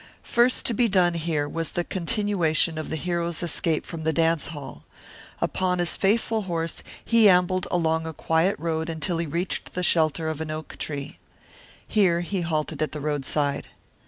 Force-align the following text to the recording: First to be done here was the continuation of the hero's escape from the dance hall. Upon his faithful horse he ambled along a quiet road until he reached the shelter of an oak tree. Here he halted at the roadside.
First 0.23 0.65
to 0.65 0.73
be 0.73 0.87
done 0.87 1.13
here 1.13 1.47
was 1.47 1.73
the 1.73 1.83
continuation 1.83 2.79
of 2.79 2.89
the 2.89 2.95
hero's 2.95 3.43
escape 3.43 3.85
from 3.85 4.03
the 4.03 4.11
dance 4.11 4.47
hall. 4.47 4.83
Upon 5.39 5.77
his 5.77 5.95
faithful 5.95 6.41
horse 6.49 6.81
he 7.05 7.29
ambled 7.29 7.67
along 7.69 8.07
a 8.07 8.11
quiet 8.13 8.57
road 8.57 8.89
until 8.89 9.19
he 9.19 9.27
reached 9.27 9.73
the 9.75 9.83
shelter 9.83 10.27
of 10.27 10.41
an 10.41 10.49
oak 10.49 10.75
tree. 10.79 11.19
Here 11.87 12.21
he 12.21 12.41
halted 12.41 12.81
at 12.81 12.93
the 12.93 12.99
roadside. 12.99 13.67